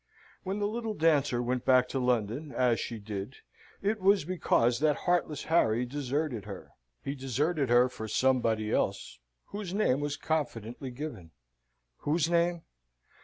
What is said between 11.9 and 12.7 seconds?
whose name?